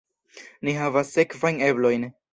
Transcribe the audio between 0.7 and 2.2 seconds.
havas sekvajn eblojn.